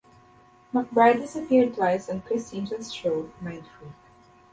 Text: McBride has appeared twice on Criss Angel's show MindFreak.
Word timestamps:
McBride 0.73 1.19
has 1.19 1.35
appeared 1.35 1.75
twice 1.75 2.09
on 2.09 2.21
Criss 2.21 2.51
Angel's 2.55 2.91
show 2.91 3.29
MindFreak. 3.39 3.93